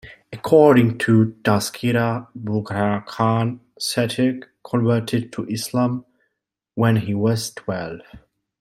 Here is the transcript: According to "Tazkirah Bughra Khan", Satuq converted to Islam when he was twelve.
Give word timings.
According 0.33 0.97
to 0.97 1.37
"Tazkirah 1.43 2.29
Bughra 2.35 3.05
Khan", 3.05 3.59
Satuq 3.79 4.45
converted 4.63 5.31
to 5.33 5.45
Islam 5.45 6.05
when 6.73 6.95
he 6.95 7.13
was 7.13 7.53
twelve. 7.53 7.99